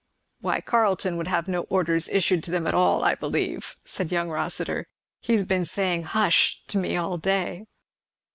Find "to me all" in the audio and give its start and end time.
6.69-7.19